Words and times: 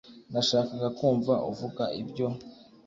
nashakaga 0.31 0.87
kumva 0.97 1.33
uvuga 1.51 1.83
ibyo 2.01 2.27